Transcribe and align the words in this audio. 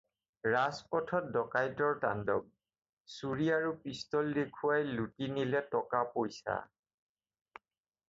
ৰাজপথত 0.53 1.29
ডকাইতৰ 1.35 1.99
তাণ্ডৱ, 2.05 2.41
ছুৰী 3.17 3.51
আৰু 3.59 3.77
পিষ্টল 3.85 4.35
দেখুৱাই 4.41 4.91
লুটি 4.99 5.33
নিলে 5.39 5.65
টকা-পইচা। 5.77 6.61